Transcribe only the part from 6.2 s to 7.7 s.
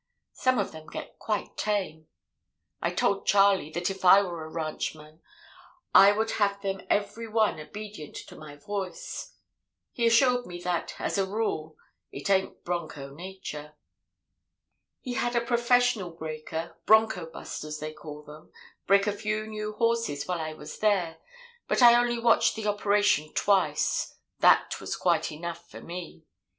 have them every one